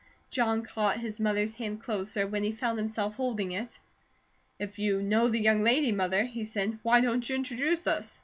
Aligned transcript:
John 0.31 0.63
caught 0.63 0.97
his 0.97 1.19
mother's 1.19 1.53
hand 1.53 1.83
closer, 1.83 2.25
when 2.25 2.43
he 2.43 2.51
found 2.51 2.79
himself 2.79 3.13
holding 3.17 3.51
it. 3.51 3.77
"If 4.57 4.79
you 4.79 4.99
know 5.03 5.27
the 5.27 5.39
young 5.39 5.61
lady, 5.63 5.91
Mother," 5.91 6.23
he 6.23 6.43
said, 6.43 6.79
"why 6.81 7.01
don't 7.01 7.29
you 7.29 7.35
introduce 7.35 7.85
us?" 7.85 8.19